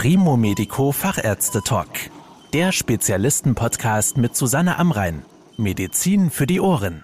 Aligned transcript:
Primo 0.00 0.36
Medico 0.36 0.92
Fachärzte 0.92 1.60
Talk. 1.60 1.88
Der 2.52 2.70
Spezialisten-Podcast 2.70 4.16
mit 4.16 4.36
Susanne 4.36 4.78
Amrein. 4.78 5.24
Medizin 5.56 6.30
für 6.30 6.46
die 6.46 6.60
Ohren. 6.60 7.02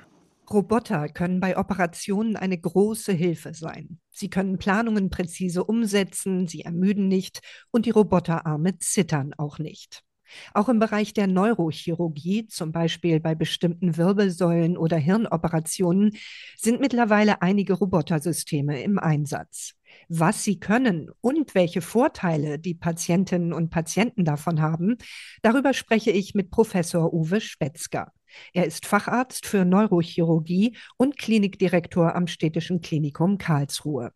Roboter 0.49 1.09
können 1.09 1.41
bei 1.41 1.59
Operationen 1.59 2.37
eine 2.37 2.57
große 2.57 3.11
Hilfe 3.11 3.53
sein. 3.53 3.99
Sie 4.11 4.31
können 4.31 4.59
Planungen 4.59 5.11
präzise 5.11 5.65
umsetzen, 5.65 6.47
sie 6.47 6.61
ermüden 6.61 7.09
nicht 7.09 7.41
und 7.73 7.87
die 7.87 7.91
Roboterarme 7.91 8.79
zittern 8.79 9.35
auch 9.39 9.59
nicht. 9.59 10.05
Auch 10.53 10.69
im 10.69 10.79
Bereich 10.79 11.13
der 11.15 11.27
Neurochirurgie, 11.27 12.47
zum 12.47 12.71
Beispiel 12.71 13.19
bei 13.19 13.35
bestimmten 13.35 13.97
Wirbelsäulen 13.97 14.77
oder 14.77 14.99
Hirnoperationen, 14.99 16.17
sind 16.57 16.81
mittlerweile 16.81 17.43
einige 17.43 17.73
Robotersysteme 17.73 18.83
im 18.85 19.01
Einsatz. 19.01 19.75
Was 20.09 20.45
sie 20.45 20.59
können 20.61 21.11
und 21.21 21.55
welche 21.55 21.81
Vorteile 21.81 22.59
die 22.59 22.75
Patientinnen 22.75 23.53
und 23.53 23.71
Patienten 23.71 24.25
davon 24.25 24.61
haben, 24.61 24.97
darüber 25.43 25.75
spreche 25.75 26.11
ich 26.11 26.35
mit 26.35 26.51
Professor 26.51 27.13
Uwe 27.13 27.41
Spetzger. 27.41 28.13
Er 28.53 28.67
ist 28.67 28.87
Facharzt 28.87 29.47
für 29.47 29.65
Neurochirurgie 29.65 30.77
und 30.97 31.19
Klinikdirektor 31.19 32.15
am 32.15 32.27
Städtischen 32.27 32.81
Klinikum 32.81 33.39
Karlsruhe. 33.39 34.13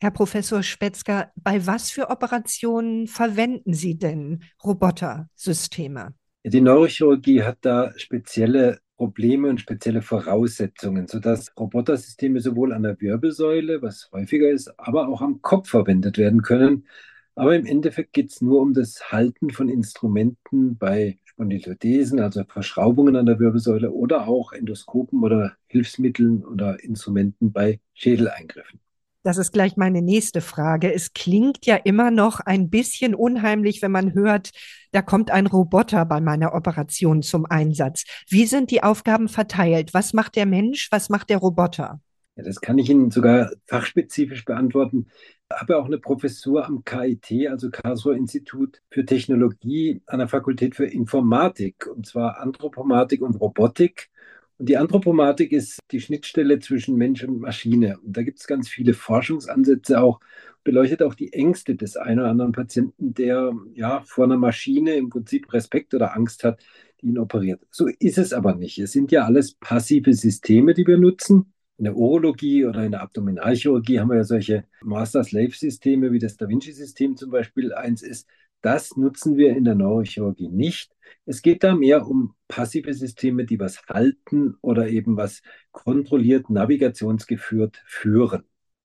Herr 0.00 0.10
Professor 0.10 0.62
Spetzger, 0.62 1.30
bei 1.36 1.66
was 1.66 1.90
für 1.90 2.10
Operationen 2.10 3.06
verwenden 3.06 3.72
Sie 3.72 3.96
denn 3.96 4.42
Robotersysteme? 4.62 6.14
Die 6.44 6.60
Neurochirurgie 6.60 7.42
hat 7.42 7.58
da 7.62 7.92
spezielle 7.96 8.80
Probleme 8.96 9.48
und 9.48 9.60
spezielle 9.60 10.02
Voraussetzungen, 10.02 11.08
sodass 11.08 11.52
Robotersysteme 11.58 12.40
sowohl 12.40 12.72
an 12.72 12.84
der 12.84 13.00
Wirbelsäule, 13.00 13.82
was 13.82 14.10
häufiger 14.12 14.50
ist, 14.50 14.78
aber 14.78 15.08
auch 15.08 15.20
am 15.22 15.42
Kopf 15.42 15.68
verwendet 15.70 16.18
werden 16.18 16.42
können. 16.42 16.86
Aber 17.34 17.56
im 17.56 17.66
Endeffekt 17.66 18.12
geht 18.12 18.30
es 18.30 18.40
nur 18.40 18.60
um 18.60 18.74
das 18.74 19.10
Halten 19.10 19.50
von 19.50 19.68
Instrumenten 19.68 20.78
bei 20.78 21.18
Spondylodesen, 21.24 22.20
also 22.20 22.44
Verschraubungen 22.44 23.16
an 23.16 23.26
der 23.26 23.40
Wirbelsäule 23.40 23.90
oder 23.90 24.28
auch 24.28 24.52
Endoskopen 24.52 25.22
oder 25.24 25.56
Hilfsmitteln 25.66 26.44
oder 26.44 26.82
Instrumenten 26.84 27.52
bei 27.52 27.80
Schädeleingriffen. 27.94 28.78
Das 29.24 29.38
ist 29.38 29.52
gleich 29.52 29.78
meine 29.78 30.02
nächste 30.02 30.42
Frage. 30.42 30.92
Es 30.92 31.14
klingt 31.14 31.64
ja 31.64 31.76
immer 31.76 32.10
noch 32.10 32.40
ein 32.40 32.68
bisschen 32.68 33.14
unheimlich, 33.14 33.80
wenn 33.80 33.90
man 33.90 34.12
hört, 34.12 34.50
da 34.92 35.00
kommt 35.00 35.30
ein 35.30 35.46
Roboter 35.46 36.04
bei 36.04 36.20
meiner 36.20 36.54
Operation 36.54 37.22
zum 37.22 37.46
Einsatz. 37.46 38.04
Wie 38.28 38.44
sind 38.44 38.70
die 38.70 38.82
Aufgaben 38.82 39.28
verteilt? 39.28 39.94
Was 39.94 40.12
macht 40.12 40.36
der 40.36 40.44
Mensch? 40.44 40.88
Was 40.90 41.08
macht 41.08 41.30
der 41.30 41.38
Roboter? 41.38 42.02
Ja, 42.36 42.42
das 42.42 42.60
kann 42.60 42.76
ich 42.76 42.90
Ihnen 42.90 43.10
sogar 43.10 43.50
fachspezifisch 43.64 44.44
beantworten. 44.44 45.06
Ich 45.50 45.56
habe 45.58 45.78
auch 45.78 45.86
eine 45.86 45.98
Professur 45.98 46.66
am 46.66 46.84
KIT, 46.84 47.48
also 47.48 47.70
Karlsruher 47.70 48.16
Institut 48.16 48.82
für 48.90 49.06
Technologie 49.06 50.02
an 50.04 50.18
der 50.18 50.28
Fakultät 50.28 50.74
für 50.76 50.84
Informatik, 50.84 51.86
und 51.86 52.06
zwar 52.06 52.40
Anthropomatik 52.40 53.22
und 53.22 53.40
Robotik. 53.40 54.10
Und 54.58 54.68
die 54.68 54.76
Anthropomatik 54.76 55.52
ist 55.52 55.80
die 55.90 56.00
Schnittstelle 56.00 56.60
zwischen 56.60 56.96
Mensch 56.96 57.24
und 57.24 57.40
Maschine. 57.40 57.98
Und 58.04 58.16
da 58.16 58.22
gibt 58.22 58.38
es 58.38 58.46
ganz 58.46 58.68
viele 58.68 58.94
Forschungsansätze 58.94 60.00
auch, 60.00 60.20
beleuchtet 60.62 61.02
auch 61.02 61.14
die 61.14 61.32
Ängste 61.32 61.74
des 61.74 61.96
einen 61.96 62.20
oder 62.20 62.30
anderen 62.30 62.52
Patienten, 62.52 63.14
der 63.14 63.52
ja 63.74 64.02
vor 64.06 64.24
einer 64.24 64.36
Maschine 64.36 64.94
im 64.94 65.10
Prinzip 65.10 65.52
Respekt 65.52 65.92
oder 65.92 66.14
Angst 66.14 66.44
hat, 66.44 66.62
die 67.00 67.08
ihn 67.08 67.18
operiert. 67.18 67.62
So 67.70 67.88
ist 67.98 68.18
es 68.18 68.32
aber 68.32 68.54
nicht. 68.54 68.78
Es 68.78 68.92
sind 68.92 69.10
ja 69.10 69.24
alles 69.24 69.54
passive 69.54 70.12
Systeme, 70.14 70.72
die 70.72 70.86
wir 70.86 70.98
nutzen. 70.98 71.52
In 71.76 71.84
der 71.84 71.96
Urologie 71.96 72.64
oder 72.64 72.84
in 72.84 72.92
der 72.92 73.02
Abdominalchirurgie 73.02 73.98
haben 73.98 74.08
wir 74.08 74.18
ja 74.18 74.24
solche 74.24 74.64
Master-Slave-Systeme, 74.82 76.12
wie 76.12 76.20
das 76.20 76.36
Da 76.36 76.48
Vinci-System 76.48 77.16
zum 77.16 77.30
Beispiel 77.30 77.74
eins 77.74 78.00
ist. 78.02 78.28
Das 78.64 78.96
nutzen 78.96 79.36
wir 79.36 79.54
in 79.54 79.64
der 79.64 79.74
Neurochirurgie 79.74 80.48
nicht. 80.48 80.90
Es 81.26 81.42
geht 81.42 81.62
da 81.62 81.74
mehr 81.74 82.06
um 82.06 82.34
passive 82.48 82.94
Systeme, 82.94 83.44
die 83.44 83.60
was 83.60 83.82
halten 83.88 84.56
oder 84.62 84.88
eben 84.88 85.18
was 85.18 85.42
kontrolliert, 85.70 86.48
navigationsgeführt 86.48 87.82
führen. 87.84 88.44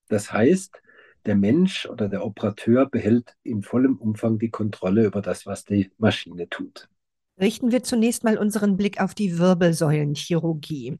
Das 0.09 0.33
heißt, 0.33 0.81
der 1.25 1.37
Mensch 1.37 1.85
oder 1.85 2.09
der 2.09 2.25
Operateur 2.25 2.87
behält 2.87 3.37
in 3.43 3.61
vollem 3.61 3.95
Umfang 3.95 4.37
die 4.37 4.49
Kontrolle 4.49 5.05
über 5.05 5.21
das, 5.21 5.45
was 5.45 5.63
die 5.63 5.89
Maschine 5.97 6.49
tut. 6.49 6.89
Richten 7.39 7.71
wir 7.71 7.81
zunächst 7.81 8.25
mal 8.25 8.37
unseren 8.37 8.75
Blick 8.75 8.99
auf 8.99 9.15
die 9.15 9.37
Wirbelsäulenchirurgie. 9.37 10.99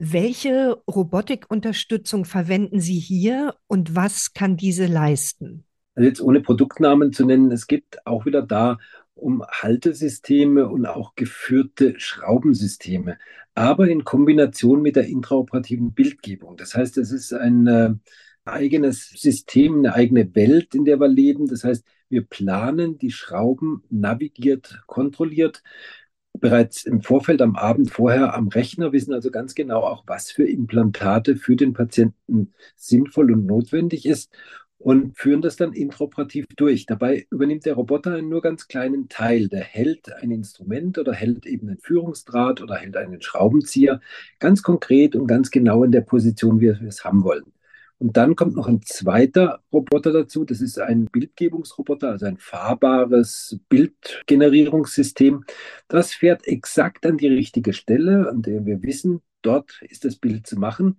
Welche 0.00 0.82
Robotikunterstützung 0.90 2.24
verwenden 2.24 2.80
Sie 2.80 2.98
hier 2.98 3.54
und 3.68 3.94
was 3.94 4.32
kann 4.34 4.56
diese 4.56 4.86
leisten? 4.86 5.64
Also 5.94 6.08
jetzt 6.08 6.20
ohne 6.20 6.40
Produktnamen 6.40 7.12
zu 7.12 7.26
nennen, 7.26 7.50
es 7.50 7.66
geht 7.66 7.98
auch 8.06 8.24
wieder 8.24 8.42
da 8.42 8.78
um 9.14 9.44
Haltesysteme 9.46 10.66
und 10.68 10.86
auch 10.86 11.14
geführte 11.14 11.94
Schraubensysteme, 11.98 13.18
aber 13.54 13.88
in 13.88 14.04
Kombination 14.04 14.82
mit 14.82 14.96
der 14.96 15.06
intraoperativen 15.06 15.92
Bildgebung. 15.92 16.56
Das 16.56 16.74
heißt, 16.74 16.96
es 16.98 17.12
ist 17.12 17.32
ein 17.32 17.66
äh, 17.66 17.90
eigenes 18.44 19.10
System, 19.10 19.78
eine 19.78 19.94
eigene 19.94 20.34
Welt, 20.34 20.74
in 20.74 20.84
der 20.84 20.98
wir 20.98 21.08
leben. 21.08 21.46
Das 21.46 21.64
heißt, 21.64 21.84
wir 22.08 22.22
planen 22.22 22.98
die 22.98 23.12
Schrauben 23.12 23.84
navigiert, 23.90 24.82
kontrolliert. 24.86 25.62
Bereits 26.34 26.84
im 26.84 27.02
Vorfeld 27.02 27.42
am 27.42 27.56
Abend 27.56 27.90
vorher 27.90 28.34
am 28.34 28.48
Rechner 28.48 28.92
wissen 28.92 29.12
also 29.12 29.30
ganz 29.30 29.54
genau 29.54 29.82
auch, 29.82 30.04
was 30.06 30.30
für 30.30 30.48
Implantate 30.48 31.36
für 31.36 31.56
den 31.56 31.74
Patienten 31.74 32.54
sinnvoll 32.74 33.32
und 33.32 33.46
notwendig 33.46 34.06
ist 34.06 34.32
und 34.82 35.16
führen 35.16 35.42
das 35.42 35.56
dann 35.56 35.72
intraoperativ 35.72 36.46
durch. 36.56 36.86
Dabei 36.86 37.26
übernimmt 37.30 37.66
der 37.66 37.74
Roboter 37.74 38.14
einen 38.14 38.28
nur 38.28 38.42
ganz 38.42 38.66
kleinen 38.66 39.08
Teil. 39.08 39.48
Der 39.48 39.62
hält 39.62 40.12
ein 40.12 40.32
Instrument 40.32 40.98
oder 40.98 41.12
hält 41.12 41.46
eben 41.46 41.68
einen 41.68 41.78
Führungsdraht 41.78 42.60
oder 42.60 42.74
hält 42.74 42.96
einen 42.96 43.22
Schraubenzieher 43.22 44.00
ganz 44.40 44.62
konkret 44.62 45.14
und 45.14 45.28
ganz 45.28 45.50
genau 45.52 45.84
in 45.84 45.92
der 45.92 46.00
Position, 46.00 46.60
wie 46.60 46.66
wir 46.66 46.82
es 46.82 47.04
haben 47.04 47.22
wollen. 47.22 47.44
Und 47.98 48.16
dann 48.16 48.34
kommt 48.34 48.56
noch 48.56 48.66
ein 48.66 48.82
zweiter 48.82 49.60
Roboter 49.72 50.12
dazu. 50.12 50.44
Das 50.44 50.60
ist 50.60 50.80
ein 50.80 51.04
Bildgebungsroboter, 51.04 52.08
also 52.08 52.26
ein 52.26 52.38
fahrbares 52.38 53.60
Bildgenerierungssystem. 53.68 55.44
Das 55.86 56.12
fährt 56.12 56.48
exakt 56.48 57.06
an 57.06 57.18
die 57.18 57.28
richtige 57.28 57.72
Stelle, 57.72 58.28
an 58.28 58.42
der 58.42 58.66
wir 58.66 58.82
wissen, 58.82 59.22
dort 59.42 59.80
ist 59.82 60.04
das 60.04 60.16
Bild 60.16 60.48
zu 60.48 60.58
machen 60.58 60.96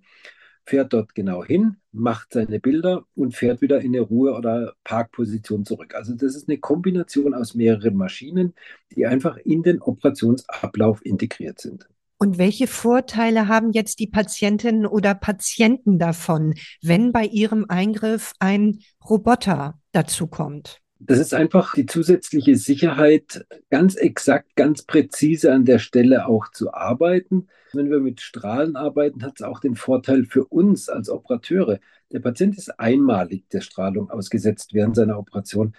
fährt 0.66 0.94
dort 0.94 1.16
genau 1.16 1.44
hin, 1.44 1.78
macht 1.92 2.34
seine 2.34 2.60
Bilder 2.60 3.06
und 3.16 3.36
fährt 3.36 3.62
wieder 3.62 3.82
in 3.82 3.96
eine 3.96 4.02
Ruhe- 4.02 4.34
oder 4.34 4.74
Parkposition 4.84 5.66
zurück. 5.66 5.96
Also 5.96 6.14
das 6.14 6.36
ist 6.36 6.48
eine 6.48 6.58
Kombination 6.58 7.34
aus 7.34 7.54
mehreren 7.54 7.96
Maschinen, 7.96 8.54
die 8.96 9.06
einfach 9.06 9.38
in 9.38 9.64
den 9.64 9.82
Operationsablauf 9.82 11.06
integriert 11.06 11.60
sind. 11.60 11.88
Und 12.18 12.38
welche 12.38 12.68
Vorteile 12.68 13.50
haben 13.50 13.72
jetzt 13.72 14.00
die 14.00 14.08
Patientinnen 14.08 14.86
oder 14.86 15.14
Patienten 15.14 16.00
davon, 16.00 16.54
wenn 16.82 17.12
bei 17.12 17.26
ihrem 17.26 17.66
Eingriff 17.68 18.34
ein 18.40 18.80
Roboter 19.04 19.80
dazu 19.92 20.28
kommt? 20.28 20.83
Das 21.06 21.20
ist 21.20 21.34
einfach 21.34 21.74
die 21.74 21.86
zusätzliche 21.86 22.56
Sicherheit, 22.56 23.46
ganz 23.70 23.96
exakt, 23.96 24.56
ganz 24.56 24.84
präzise 24.84 25.52
an 25.52 25.66
der 25.66 25.80
Stelle 25.80 26.28
auch 26.28 26.50
zu 26.52 26.74
arbeiten. 26.74 27.48
Wenn 27.74 27.90
wir 27.92 28.00
mit 28.00 28.22
Strahlen 28.22 28.78
arbeiten, 28.78 29.24
hat 29.24 29.34
es 29.36 29.42
auch 29.42 29.60
den 29.60 29.76
Vorteil 29.76 30.24
für 30.24 30.46
uns 30.46 30.88
als 30.88 31.10
Operateure. 31.10 31.80
Der 32.12 32.20
Patient 32.20 32.58
ist 32.58 32.80
einmalig 32.80 33.50
der 33.50 33.60
Strahlung 33.60 34.10
ausgesetzt 34.12 34.74
während 34.74 34.96
seiner 34.96 35.20
Operation. 35.20 35.76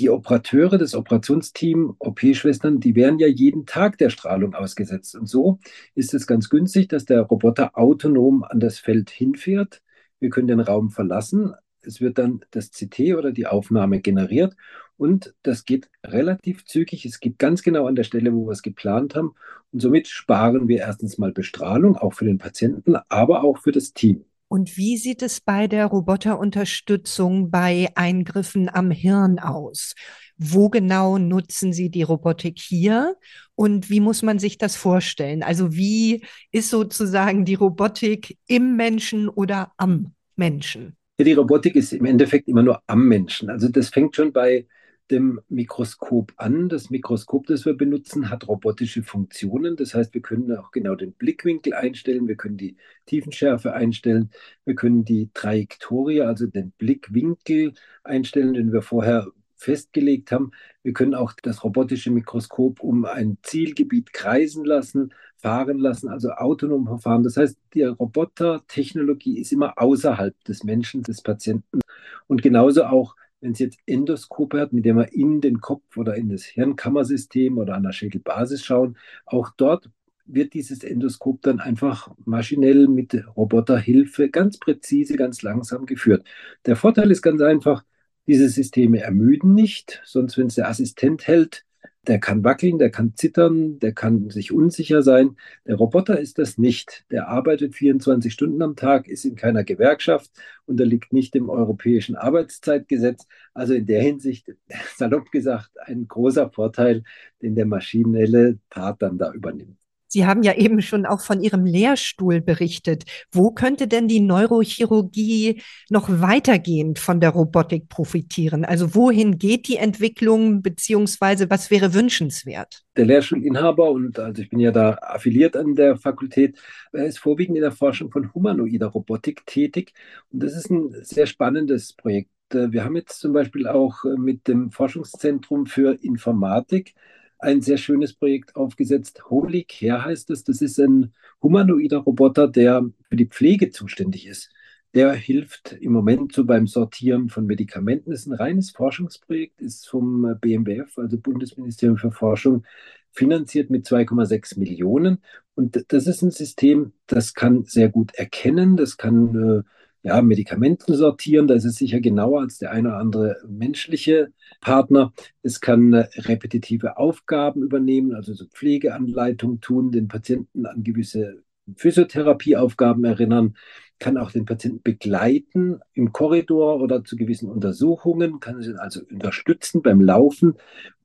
Die 0.00 0.10
Operateure, 0.10 0.76
das 0.76 0.94
Operationsteam, 0.94 1.96
OP-Schwestern, 1.98 2.78
die 2.78 2.94
werden 2.94 3.18
ja 3.18 3.26
jeden 3.26 3.64
Tag 3.64 3.96
der 3.96 4.10
Strahlung 4.10 4.54
ausgesetzt. 4.54 5.14
Und 5.14 5.28
so 5.28 5.60
ist 5.94 6.12
es 6.12 6.26
ganz 6.26 6.50
günstig, 6.50 6.88
dass 6.88 7.06
der 7.06 7.22
Roboter 7.22 7.78
autonom 7.78 8.44
an 8.44 8.60
das 8.60 8.78
Feld 8.78 9.08
hinfährt. 9.08 9.82
Wir 10.20 10.28
können 10.28 10.48
den 10.48 10.60
Raum 10.60 10.90
verlassen, 10.90 11.54
es 11.88 12.00
wird 12.00 12.18
dann 12.18 12.44
das 12.50 12.70
CT 12.70 13.14
oder 13.16 13.32
die 13.32 13.46
Aufnahme 13.46 14.00
generiert 14.00 14.54
und 14.98 15.34
das 15.42 15.64
geht 15.64 15.88
relativ 16.04 16.64
zügig. 16.66 17.06
Es 17.06 17.20
geht 17.20 17.38
ganz 17.38 17.62
genau 17.62 17.86
an 17.86 17.94
der 17.94 18.04
Stelle, 18.04 18.34
wo 18.34 18.46
wir 18.46 18.52
es 18.52 18.62
geplant 18.62 19.14
haben. 19.14 19.34
Und 19.72 19.80
somit 19.80 20.08
sparen 20.08 20.68
wir 20.68 20.78
erstens 20.78 21.18
mal 21.18 21.32
Bestrahlung, 21.32 21.96
auch 21.96 22.12
für 22.14 22.24
den 22.24 22.38
Patienten, 22.38 22.96
aber 23.08 23.44
auch 23.44 23.58
für 23.58 23.72
das 23.72 23.92
Team. 23.92 24.24
Und 24.48 24.76
wie 24.76 24.96
sieht 24.96 25.22
es 25.22 25.40
bei 25.40 25.66
der 25.66 25.86
Roboterunterstützung 25.86 27.50
bei 27.50 27.88
Eingriffen 27.94 28.68
am 28.68 28.90
Hirn 28.90 29.38
aus? 29.38 29.94
Wo 30.36 30.68
genau 30.70 31.18
nutzen 31.18 31.72
Sie 31.72 31.90
die 31.90 32.02
Robotik 32.02 32.58
hier 32.58 33.16
und 33.54 33.90
wie 33.90 34.00
muss 34.00 34.22
man 34.22 34.38
sich 34.38 34.56
das 34.56 34.74
vorstellen? 34.74 35.42
Also 35.42 35.74
wie 35.74 36.24
ist 36.50 36.70
sozusagen 36.70 37.44
die 37.44 37.56
Robotik 37.56 38.38
im 38.46 38.74
Menschen 38.76 39.28
oder 39.28 39.72
am 39.76 40.14
Menschen? 40.34 40.97
Ja, 41.18 41.24
die 41.24 41.32
Robotik 41.32 41.74
ist 41.74 41.92
im 41.92 42.04
Endeffekt 42.04 42.48
immer 42.48 42.62
nur 42.62 42.82
am 42.86 43.06
Menschen. 43.08 43.50
Also 43.50 43.68
das 43.68 43.88
fängt 43.88 44.14
schon 44.14 44.32
bei 44.32 44.66
dem 45.10 45.40
Mikroskop 45.48 46.32
an. 46.36 46.68
Das 46.68 46.90
Mikroskop, 46.90 47.46
das 47.46 47.64
wir 47.66 47.74
benutzen, 47.74 48.30
hat 48.30 48.46
robotische 48.46 49.02
Funktionen. 49.02 49.74
Das 49.76 49.94
heißt, 49.94 50.14
wir 50.14 50.22
können 50.22 50.56
auch 50.56 50.70
genau 50.70 50.94
den 50.94 51.12
Blickwinkel 51.14 51.74
einstellen, 51.74 52.28
wir 52.28 52.36
können 52.36 52.56
die 52.56 52.76
Tiefenschärfe 53.06 53.72
einstellen, 53.72 54.30
wir 54.64 54.74
können 54.76 55.04
die 55.04 55.30
Trajektorie, 55.34 56.22
also 56.22 56.46
den 56.46 56.70
Blickwinkel 56.78 57.72
einstellen, 58.04 58.54
den 58.54 58.72
wir 58.72 58.82
vorher 58.82 59.26
festgelegt 59.56 60.30
haben. 60.30 60.52
Wir 60.84 60.92
können 60.92 61.14
auch 61.14 61.32
das 61.42 61.64
robotische 61.64 62.10
Mikroskop 62.12 62.80
um 62.80 63.04
ein 63.04 63.38
Zielgebiet 63.42 64.12
kreisen 64.12 64.64
lassen, 64.64 65.12
fahren 65.38 65.78
lassen, 65.78 66.08
also 66.08 66.30
autonom 66.30 66.86
verfahren. 66.86 67.22
Das 67.22 67.36
heißt, 67.36 67.56
die 67.74 67.84
Robotertechnologie 67.84 69.38
ist 69.38 69.52
immer 69.52 69.74
außerhalb 69.76 70.34
des 70.44 70.64
Menschen, 70.64 71.02
des 71.02 71.22
Patienten. 71.22 71.80
Und 72.26 72.42
genauso 72.42 72.84
auch, 72.84 73.16
wenn 73.40 73.52
es 73.52 73.60
jetzt 73.60 73.78
Endoskope 73.86 74.60
hat, 74.60 74.72
mit 74.72 74.84
dem 74.84 74.96
wir 74.96 75.12
in 75.12 75.40
den 75.40 75.60
Kopf 75.60 75.96
oder 75.96 76.16
in 76.16 76.28
das 76.28 76.42
Hirnkammersystem 76.44 77.56
oder 77.56 77.74
an 77.74 77.84
der 77.84 77.92
Schädelbasis 77.92 78.64
schauen, 78.64 78.96
auch 79.26 79.50
dort 79.56 79.90
wird 80.28 80.54
dieses 80.54 80.84
Endoskop 80.84 81.40
dann 81.42 81.60
einfach 81.60 82.10
maschinell 82.24 82.88
mit 82.88 83.14
Roboterhilfe 83.36 84.28
ganz 84.28 84.58
präzise, 84.58 85.16
ganz 85.16 85.42
langsam 85.42 85.86
geführt. 85.86 86.26
Der 86.66 86.76
Vorteil 86.76 87.10
ist 87.10 87.22
ganz 87.22 87.40
einfach, 87.40 87.84
diese 88.26 88.48
Systeme 88.48 89.00
ermüden 89.00 89.54
nicht, 89.54 90.02
sonst 90.04 90.36
wenn 90.36 90.48
es 90.48 90.56
der 90.56 90.68
Assistent 90.68 91.26
hält, 91.26 91.64
der 92.08 92.18
kann 92.18 92.42
wackeln, 92.42 92.78
der 92.78 92.90
kann 92.90 93.14
zittern, 93.14 93.78
der 93.78 93.92
kann 93.92 94.30
sich 94.30 94.52
unsicher 94.52 95.02
sein. 95.02 95.36
Der 95.66 95.76
Roboter 95.76 96.18
ist 96.18 96.38
das 96.38 96.58
nicht. 96.58 97.04
Der 97.10 97.28
arbeitet 97.28 97.74
24 97.74 98.32
Stunden 98.32 98.62
am 98.62 98.76
Tag, 98.76 99.08
ist 99.08 99.24
in 99.24 99.36
keiner 99.36 99.64
Gewerkschaft, 99.64 100.30
unterliegt 100.66 101.12
nicht 101.12 101.34
dem 101.34 101.50
europäischen 101.50 102.16
Arbeitszeitgesetz. 102.16 103.26
Also 103.54 103.74
in 103.74 103.86
der 103.86 104.02
Hinsicht, 104.02 104.52
salopp 104.96 105.30
gesagt, 105.30 105.70
ein 105.84 106.08
großer 106.08 106.50
Vorteil, 106.50 107.04
den 107.42 107.54
der 107.54 107.66
maschinelle 107.66 108.58
Part 108.70 109.02
dann 109.02 109.18
da 109.18 109.32
übernimmt. 109.32 109.77
Sie 110.08 110.26
haben 110.26 110.42
ja 110.42 110.54
eben 110.54 110.80
schon 110.82 111.06
auch 111.06 111.20
von 111.20 111.40
Ihrem 111.42 111.64
Lehrstuhl 111.64 112.40
berichtet. 112.40 113.04
Wo 113.30 113.50
könnte 113.50 113.86
denn 113.86 114.08
die 114.08 114.20
Neurochirurgie 114.20 115.62
noch 115.90 116.08
weitergehend 116.08 116.98
von 116.98 117.20
der 117.20 117.30
Robotik 117.30 117.88
profitieren? 117.88 118.64
Also 118.64 118.94
wohin 118.94 119.38
geht 119.38 119.68
die 119.68 119.76
Entwicklung 119.76 120.62
beziehungsweise 120.62 121.50
was 121.50 121.70
wäre 121.70 121.92
wünschenswert? 121.92 122.82
Der 122.96 123.04
Lehrstuhlinhaber 123.04 123.90
und 123.90 124.18
also 124.18 124.42
ich 124.42 124.48
bin 124.48 124.60
ja 124.60 124.72
da 124.72 124.98
affiliiert 125.02 125.56
an 125.56 125.74
der 125.74 125.96
Fakultät, 125.96 126.58
er 126.92 127.06
ist 127.06 127.18
vorwiegend 127.18 127.56
in 127.56 127.62
der 127.62 127.72
Forschung 127.72 128.10
von 128.10 128.32
humanoider 128.34 128.86
Robotik 128.86 129.46
tätig 129.46 129.92
und 130.32 130.42
das 130.42 130.56
ist 130.56 130.70
ein 130.70 130.94
sehr 131.02 131.26
spannendes 131.26 131.92
Projekt. 131.92 132.30
Wir 132.50 132.82
haben 132.82 132.96
jetzt 132.96 133.20
zum 133.20 133.34
Beispiel 133.34 133.68
auch 133.68 134.04
mit 134.16 134.48
dem 134.48 134.70
Forschungszentrum 134.70 135.66
für 135.66 136.02
Informatik 136.02 136.94
ein 137.38 137.62
sehr 137.62 137.78
schönes 137.78 138.14
Projekt 138.14 138.56
aufgesetzt. 138.56 139.30
Holy 139.30 139.64
Care 139.64 140.04
heißt 140.04 140.30
es. 140.30 140.44
Das 140.44 140.60
ist 140.60 140.78
ein 140.78 141.12
humanoider 141.42 141.98
Roboter, 141.98 142.48
der 142.48 142.88
für 143.08 143.16
die 143.16 143.26
Pflege 143.26 143.70
zuständig 143.70 144.26
ist. 144.26 144.50
Der 144.94 145.12
hilft 145.12 145.72
im 145.72 145.92
Moment 145.92 146.32
so 146.32 146.44
beim 146.44 146.66
Sortieren 146.66 147.28
von 147.28 147.46
Medikamenten. 147.46 148.10
Das 148.10 148.20
ist 148.20 148.26
ein 148.26 148.34
reines 148.34 148.70
Forschungsprojekt, 148.70 149.60
ist 149.60 149.88
vom 149.88 150.36
BMBF, 150.40 150.98
also 150.98 151.18
Bundesministerium 151.18 151.98
für 151.98 152.10
Forschung, 152.10 152.64
finanziert 153.12 153.70
mit 153.70 153.86
2,6 153.86 154.58
Millionen. 154.58 155.18
Und 155.54 155.84
das 155.88 156.06
ist 156.06 156.22
ein 156.22 156.30
System, 156.30 156.92
das 157.06 157.34
kann 157.34 157.64
sehr 157.64 157.88
gut 157.88 158.14
erkennen, 158.14 158.76
das 158.76 158.96
kann 158.96 159.64
äh, 159.64 159.77
ja, 160.08 160.22
Medikamenten 160.22 160.94
sortieren. 160.94 161.46
Da 161.46 161.54
ist 161.54 161.64
es 161.64 161.76
sicher 161.76 162.00
genauer 162.00 162.40
als 162.40 162.58
der 162.58 162.72
eine 162.72 162.88
oder 162.88 162.98
andere 162.98 163.36
menschliche 163.46 164.32
Partner. 164.60 165.12
Es 165.42 165.60
kann 165.60 165.92
äh, 165.92 166.08
repetitive 166.16 166.96
Aufgaben 166.96 167.62
übernehmen, 167.62 168.14
also 168.14 168.32
so 168.34 168.46
Pflegeanleitungen 168.46 169.60
tun, 169.60 169.92
den 169.92 170.08
Patienten 170.08 170.66
an 170.66 170.82
gewisse 170.82 171.42
Physiotherapieaufgaben 171.76 173.04
erinnern, 173.04 173.54
kann 173.98 174.16
auch 174.16 174.30
den 174.30 174.46
Patienten 174.46 174.80
begleiten 174.82 175.80
im 175.92 176.12
Korridor 176.12 176.80
oder 176.80 177.04
zu 177.04 177.16
gewissen 177.16 177.50
Untersuchungen, 177.50 178.40
kann 178.40 178.62
sie 178.62 178.74
also 178.78 179.00
unterstützen 179.10 179.82
beim 179.82 180.00
Laufen 180.00 180.54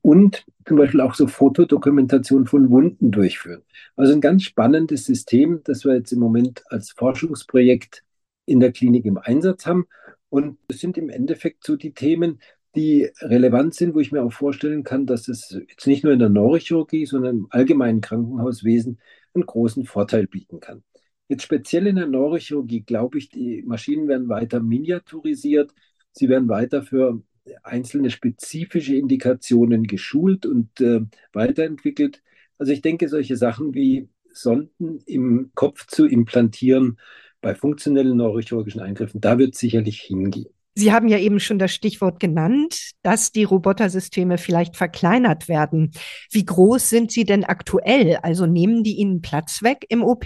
und 0.00 0.46
zum 0.66 0.78
Beispiel 0.78 1.00
auch 1.00 1.14
so 1.14 1.26
Fotodokumentation 1.26 2.46
von 2.46 2.70
Wunden 2.70 3.10
durchführen. 3.10 3.62
Also 3.96 4.14
ein 4.14 4.20
ganz 4.20 4.44
spannendes 4.44 5.04
System, 5.04 5.60
das 5.64 5.84
wir 5.84 5.94
jetzt 5.94 6.12
im 6.12 6.20
Moment 6.20 6.62
als 6.70 6.92
Forschungsprojekt 6.92 8.04
in 8.46 8.60
der 8.60 8.72
Klinik 8.72 9.04
im 9.04 9.18
Einsatz 9.18 9.66
haben. 9.66 9.86
Und 10.28 10.58
das 10.68 10.78
sind 10.78 10.98
im 10.98 11.10
Endeffekt 11.10 11.64
so 11.64 11.76
die 11.76 11.94
Themen, 11.94 12.40
die 12.74 13.08
relevant 13.20 13.74
sind, 13.74 13.94
wo 13.94 14.00
ich 14.00 14.10
mir 14.10 14.22
auch 14.22 14.32
vorstellen 14.32 14.82
kann, 14.82 15.06
dass 15.06 15.28
es 15.28 15.56
jetzt 15.68 15.86
nicht 15.86 16.02
nur 16.02 16.12
in 16.12 16.18
der 16.18 16.28
Neurochirurgie, 16.28 17.06
sondern 17.06 17.38
im 17.38 17.46
allgemeinen 17.50 18.00
Krankenhauswesen 18.00 18.98
einen 19.34 19.46
großen 19.46 19.84
Vorteil 19.84 20.26
bieten 20.26 20.60
kann. 20.60 20.82
Jetzt 21.28 21.44
speziell 21.44 21.86
in 21.86 21.96
der 21.96 22.06
Neurochirurgie 22.06 22.82
glaube 22.82 23.18
ich, 23.18 23.30
die 23.30 23.62
Maschinen 23.62 24.08
werden 24.08 24.28
weiter 24.28 24.60
miniaturisiert, 24.60 25.72
sie 26.12 26.28
werden 26.28 26.48
weiter 26.48 26.82
für 26.82 27.22
einzelne 27.62 28.10
spezifische 28.10 28.96
Indikationen 28.96 29.84
geschult 29.84 30.46
und 30.46 30.80
äh, 30.80 31.00
weiterentwickelt. 31.32 32.22
Also 32.58 32.72
ich 32.72 32.82
denke, 32.82 33.08
solche 33.08 33.36
Sachen 33.36 33.74
wie 33.74 34.08
Sonden 34.32 34.98
im 35.06 35.50
Kopf 35.54 35.86
zu 35.86 36.06
implantieren, 36.06 36.98
bei 37.44 37.54
funktionellen 37.54 38.16
neurochirurgischen 38.16 38.80
Eingriffen, 38.80 39.20
da 39.20 39.38
wird 39.38 39.54
es 39.54 39.60
sicherlich 39.60 40.00
hingehen. 40.00 40.46
Sie 40.74 40.92
haben 40.92 41.06
ja 41.06 41.18
eben 41.18 41.38
schon 41.38 41.60
das 41.60 41.72
Stichwort 41.72 42.18
genannt, 42.18 42.90
dass 43.02 43.30
die 43.30 43.44
Robotersysteme 43.44 44.38
vielleicht 44.38 44.76
verkleinert 44.76 45.48
werden. 45.48 45.92
Wie 46.32 46.44
groß 46.44 46.90
sind 46.90 47.12
sie 47.12 47.24
denn 47.24 47.44
aktuell? 47.44 48.16
Also 48.22 48.46
nehmen 48.46 48.82
die 48.82 48.96
Ihnen 48.96 49.20
Platz 49.20 49.62
weg 49.62 49.84
im 49.88 50.02
OP? 50.02 50.24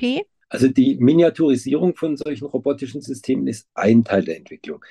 Also 0.49 0.69
die 0.69 0.97
Miniaturisierung 0.99 1.95
von 1.97 2.17
solchen 2.17 2.47
robotischen 2.47 3.03
Systemen 3.03 3.47
ist 3.47 3.69
ein 3.75 4.05
Teil 4.05 4.25
der 4.25 4.39
Entwicklung. 4.39 4.83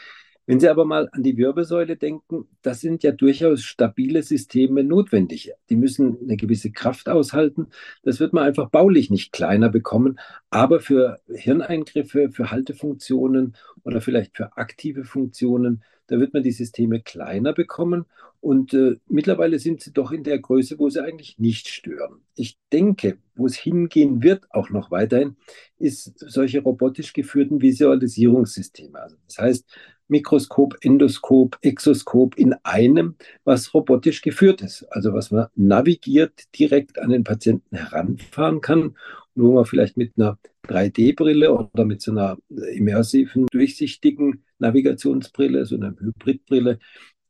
Wenn 0.47 0.61
Sie 0.61 0.69
aber 0.69 0.85
mal 0.85 1.09
an 1.11 1.23
die 1.23 1.35
Wirbelsäule 1.35 1.97
denken, 1.97 2.47
das 2.61 2.79
sind 2.79 3.03
ja 3.03 3.11
durchaus 3.11 3.63
stabile 3.63 4.23
Systeme 4.23 4.81
notwendig. 4.81 5.51
Die 5.69 5.75
müssen 5.75 6.17
eine 6.21 6.37
gewisse 6.37 6.71
Kraft 6.71 7.09
aushalten. 7.09 7.67
Das 8.01 8.21
wird 8.21 8.31
man 8.31 8.45
einfach 8.45 8.69
baulich 8.69 9.09
nicht 9.09 9.33
kleiner 9.33 9.67
bekommen. 9.67 10.19
Aber 10.49 10.79
für 10.79 11.19
Hirneingriffe, 11.27 12.29
für 12.31 12.49
Haltefunktionen 12.49 13.57
oder 13.83 13.99
vielleicht 13.99 14.37
für 14.37 14.55
aktive 14.55 15.03
Funktionen, 15.03 15.83
da 16.07 16.19
wird 16.19 16.33
man 16.33 16.43
die 16.43 16.51
Systeme 16.51 17.01
kleiner 17.01 17.53
bekommen. 17.53 18.05
Und 18.39 18.73
äh, 18.73 18.97
mittlerweile 19.07 19.59
sind 19.59 19.81
sie 19.81 19.91
doch 19.91 20.11
in 20.11 20.23
der 20.23 20.39
Größe, 20.39 20.77
wo 20.79 20.89
sie 20.89 21.03
eigentlich 21.03 21.39
nicht 21.39 21.67
stören. 21.67 22.21
Ich 22.35 22.57
denke, 22.71 23.17
wo 23.35 23.45
es 23.45 23.55
hingehen 23.55 24.21
wird, 24.23 24.45
auch 24.51 24.69
noch 24.69 24.91
weiterhin, 24.91 25.35
ist 25.79 26.13
solche 26.19 26.61
robotisch 26.61 27.13
geführten 27.13 27.61
Visualisierungssysteme. 27.61 28.99
Also 28.99 29.17
das 29.27 29.37
heißt, 29.39 29.65
Mikroskop, 30.07 30.77
Endoskop, 30.81 31.57
Exoskop 31.61 32.37
in 32.37 32.55
einem, 32.63 33.15
was 33.43 33.73
robotisch 33.73 34.21
geführt 34.21 34.61
ist. 34.61 34.83
Also 34.91 35.13
was 35.13 35.31
man 35.31 35.47
navigiert 35.55 36.43
direkt 36.57 36.99
an 36.99 37.09
den 37.09 37.23
Patienten 37.23 37.75
heranfahren 37.75 38.61
kann 38.61 38.95
wo 39.37 39.53
man 39.53 39.65
vielleicht 39.65 39.97
mit 39.97 40.13
einer 40.17 40.37
3D-Brille 40.67 41.53
oder 41.53 41.85
mit 41.85 42.01
so 42.01 42.11
einer 42.11 42.37
immersiven, 42.73 43.47
durchsichtigen 43.51 44.43
Navigationsbrille, 44.59 45.65
so 45.65 45.75
einer 45.75 45.95
Hybridbrille, 45.99 46.79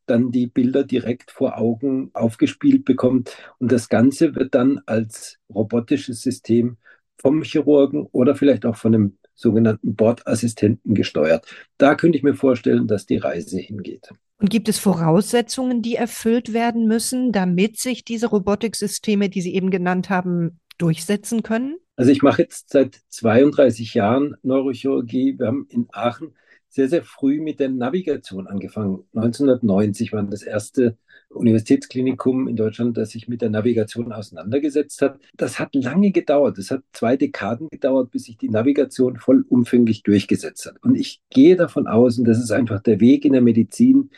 dann 0.06 0.32
die 0.32 0.48
Bilder 0.48 0.84
direkt 0.84 1.32
vor 1.32 1.58
Augen 1.58 2.12
aufgespielt 2.14 2.86
bekommt. 2.86 3.36
Und 3.60 3.72
das 3.72 3.90
Ganze 3.90 4.36
wird 4.36 4.56
dann 4.56 4.82
als 4.86 5.38
robotisches 5.54 6.22
System 6.22 6.78
vom 7.20 7.44
Chirurgen 7.44 8.08
oder 8.12 8.36
vielleicht 8.36 8.66
auch 8.66 8.78
von 8.78 8.96
einem 8.96 9.18
sogenannten 9.36 9.96
Bordassistenten 9.96 10.96
gesteuert. 10.96 11.46
Da 11.78 11.96
könnte 11.96 12.18
ich 12.18 12.24
mir 12.24 12.34
vorstellen, 12.34 12.88
dass 12.88 13.06
die 13.06 13.18
Reise 13.18 13.60
hingeht. 13.60 14.10
Und 14.40 14.50
gibt 14.50 14.70
es 14.70 14.80
Voraussetzungen, 14.80 15.82
die 15.82 15.96
erfüllt 15.96 16.54
werden 16.54 16.88
müssen, 16.88 17.32
damit 17.32 17.78
sich 17.78 18.04
diese 18.04 18.28
Robotiksysteme, 18.28 19.30
die 19.30 19.42
Sie 19.42 19.54
eben 19.54 19.72
genannt 19.72 20.10
haben, 20.10 20.60
durchsetzen 20.78 21.44
können? 21.44 21.78
Also 21.98 22.12
ich 22.12 22.22
mache 22.22 22.44
jetzt 22.44 22.70
seit 22.70 23.02
32 23.10 23.96
Jahren 23.96 24.36
Neurochirurgie. 24.44 25.38
Wir 25.40 25.48
haben 25.48 25.66
in 25.70 25.88
Aachen 25.92 26.36
sehr, 26.78 26.90
sehr 26.90 27.04
früh 27.04 27.42
mit 27.42 27.60
der 27.60 27.70
Navigation 27.70 28.46
angefangen. 28.46 29.04
1990 29.16 30.14
war 30.14 30.22
das 30.22 30.44
erste 30.44 30.96
Universitätsklinikum 31.30 32.48
in 32.48 32.56
Deutschland, 32.56 32.96
das 32.98 33.10
sich 33.10 33.28
mit 33.28 33.42
der 33.42 33.50
Navigation 33.50 34.14
auseinandergesetzt 34.14 35.02
hat. 35.02 35.20
Das 35.36 35.58
hat 35.58 35.74
lange 35.74 36.12
gedauert. 36.12 36.60
Es 36.60 36.70
hat 36.70 36.84
zwei 36.94 37.18
Dekaden 37.18 37.68
gedauert, 37.70 38.12
bis 38.12 38.26
sich 38.26 38.38
die 38.38 38.50
Navigation 38.50 39.18
vollumfänglich 39.18 40.04
durchgesetzt 40.04 40.68
hat. 40.68 40.76
Und 40.84 40.94
ich 40.94 41.20
gehe 41.32 41.56
davon 41.56 41.88
aus, 41.88 42.20
und 42.20 42.26
das 42.26 42.38
ist 42.38 42.52
einfach 42.52 42.80
der 42.80 43.00
Weg 43.00 43.26
in 43.26 43.34
der 43.34 43.42
Medizin, 43.42 44.12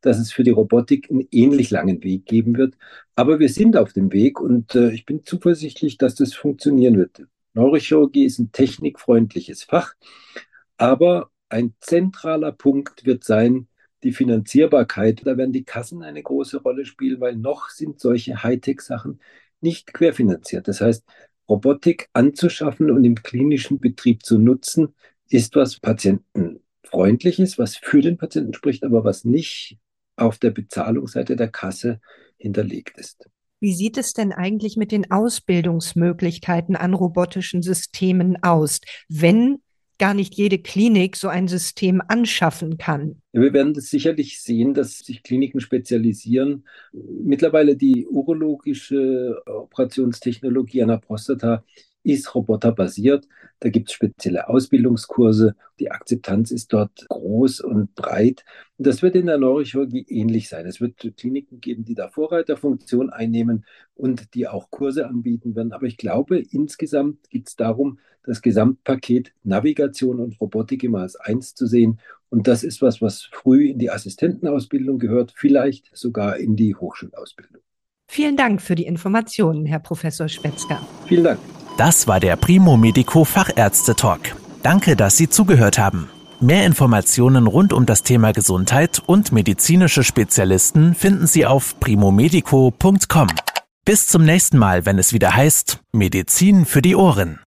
dass 0.00 0.18
es 0.18 0.32
für 0.32 0.42
die 0.42 0.52
Robotik 0.52 1.10
einen 1.10 1.28
ähnlich 1.30 1.70
langen 1.70 2.02
Weg 2.02 2.24
geben 2.24 2.56
wird. 2.56 2.78
Aber 3.14 3.40
wir 3.40 3.50
sind 3.50 3.76
auf 3.76 3.92
dem 3.92 4.10
Weg 4.10 4.40
und 4.40 4.74
äh, 4.74 4.90
ich 4.90 5.04
bin 5.04 5.22
zuversichtlich, 5.22 5.98
dass 5.98 6.14
das 6.14 6.32
funktionieren 6.32 6.96
wird. 6.96 7.26
Neurochirurgie 7.52 8.24
ist 8.24 8.38
ein 8.38 8.52
technikfreundliches 8.52 9.64
Fach, 9.64 9.94
aber 10.78 11.30
ein 11.48 11.74
zentraler 11.80 12.52
Punkt 12.52 13.04
wird 13.04 13.24
sein, 13.24 13.68
die 14.02 14.12
Finanzierbarkeit. 14.12 15.22
Da 15.24 15.36
werden 15.36 15.52
die 15.52 15.64
Kassen 15.64 16.02
eine 16.02 16.22
große 16.22 16.62
Rolle 16.62 16.84
spielen, 16.84 17.20
weil 17.20 17.36
noch 17.36 17.70
sind 17.70 18.00
solche 18.00 18.42
Hightech-Sachen 18.42 19.20
nicht 19.60 19.92
querfinanziert. 19.92 20.68
Das 20.68 20.80
heißt, 20.80 21.04
Robotik 21.48 22.08
anzuschaffen 22.12 22.90
und 22.90 23.04
im 23.04 23.14
klinischen 23.14 23.78
Betrieb 23.78 24.24
zu 24.24 24.38
nutzen, 24.38 24.94
ist 25.28 25.56
was 25.56 25.78
patientenfreundliches, 25.78 27.58
was 27.58 27.76
für 27.76 28.00
den 28.00 28.16
Patienten 28.16 28.54
spricht, 28.54 28.84
aber 28.84 29.04
was 29.04 29.24
nicht 29.24 29.78
auf 30.16 30.38
der 30.38 30.50
Bezahlungsseite 30.50 31.36
der 31.36 31.48
Kasse 31.48 32.00
hinterlegt 32.36 32.98
ist. 32.98 33.28
Wie 33.60 33.72
sieht 33.72 33.96
es 33.96 34.12
denn 34.12 34.32
eigentlich 34.32 34.76
mit 34.76 34.92
den 34.92 35.10
Ausbildungsmöglichkeiten 35.10 36.76
an 36.76 36.94
robotischen 36.94 37.62
Systemen 37.62 38.42
aus, 38.42 38.80
wenn 39.08 39.62
gar 39.98 40.14
nicht 40.14 40.34
jede 40.34 40.58
Klinik 40.58 41.16
so 41.16 41.28
ein 41.28 41.48
System 41.48 42.02
anschaffen 42.06 42.78
kann? 42.78 43.22
Wir 43.32 43.52
werden 43.52 43.74
das 43.74 43.90
sicherlich 43.90 44.40
sehen, 44.40 44.74
dass 44.74 44.98
sich 44.98 45.22
Kliniken 45.22 45.60
spezialisieren. 45.60 46.64
Mittlerweile 46.92 47.76
die 47.76 48.06
urologische 48.06 49.42
Operationstechnologie 49.46 50.80
der 50.88 50.98
Prostata 50.98 51.64
ist 52.06 52.34
roboterbasiert. 52.34 53.26
Da 53.58 53.68
gibt 53.68 53.88
es 53.88 53.94
spezielle 53.94 54.48
Ausbildungskurse. 54.48 55.56
Die 55.80 55.90
Akzeptanz 55.90 56.50
ist 56.52 56.72
dort 56.72 57.06
groß 57.08 57.60
und 57.60 57.94
breit. 57.94 58.44
Und 58.78 58.86
das 58.86 59.02
wird 59.02 59.16
in 59.16 59.26
der 59.26 59.38
Neurochirurgie 59.38 60.06
ähnlich 60.08 60.48
sein. 60.48 60.66
Es 60.66 60.80
wird 60.80 60.96
Kliniken 61.16 61.60
geben, 61.60 61.84
die 61.84 61.94
da 61.94 62.08
Vorreiterfunktion 62.08 63.10
einnehmen 63.10 63.64
und 63.94 64.34
die 64.34 64.46
auch 64.46 64.70
Kurse 64.70 65.08
anbieten 65.08 65.56
werden. 65.56 65.72
Aber 65.72 65.86
ich 65.86 65.96
glaube, 65.96 66.38
insgesamt 66.38 67.28
geht 67.28 67.48
es 67.48 67.56
darum, 67.56 67.98
das 68.22 68.40
Gesamtpaket 68.40 69.32
Navigation 69.42 70.20
und 70.20 70.40
Robotik 70.40 70.84
immer 70.84 71.00
als 71.00 71.16
eins 71.16 71.54
zu 71.54 71.66
sehen. 71.66 71.98
Und 72.28 72.46
das 72.46 72.62
ist 72.62 72.82
was, 72.82 73.02
was 73.02 73.22
früh 73.22 73.68
in 73.68 73.78
die 73.78 73.90
Assistentenausbildung 73.90 74.98
gehört, 74.98 75.32
vielleicht 75.34 75.90
sogar 75.92 76.36
in 76.36 76.56
die 76.56 76.74
Hochschulausbildung. 76.74 77.62
Vielen 78.08 78.36
Dank 78.36 78.62
für 78.62 78.76
die 78.76 78.86
Informationen, 78.86 79.66
Herr 79.66 79.80
Professor 79.80 80.28
Spetzger. 80.28 80.86
Vielen 81.06 81.24
Dank. 81.24 81.40
Das 81.76 82.08
war 82.08 82.20
der 82.20 82.36
Primo 82.36 82.78
Medico 82.78 83.24
Fachärzte 83.24 83.94
Talk. 83.94 84.34
Danke, 84.62 84.96
dass 84.96 85.18
Sie 85.18 85.28
zugehört 85.28 85.78
haben. 85.78 86.08
Mehr 86.40 86.64
Informationen 86.64 87.46
rund 87.46 87.74
um 87.74 87.84
das 87.84 88.02
Thema 88.02 88.32
Gesundheit 88.32 89.02
und 89.04 89.30
medizinische 89.30 90.02
Spezialisten 90.02 90.94
finden 90.94 91.26
Sie 91.26 91.44
auf 91.44 91.78
primomedico.com. 91.78 93.28
Bis 93.84 94.06
zum 94.06 94.24
nächsten 94.24 94.56
Mal, 94.56 94.86
wenn 94.86 94.98
es 94.98 95.12
wieder 95.12 95.36
heißt 95.36 95.80
Medizin 95.92 96.64
für 96.64 96.80
die 96.80 96.96
Ohren. 96.96 97.40